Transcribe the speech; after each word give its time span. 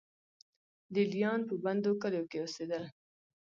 لې 0.93 1.03
لیان 1.13 1.39
په 1.49 1.55
بندو 1.63 1.91
کلیو 2.01 2.27
کې 2.31 2.37
اوسېدل 2.41 2.83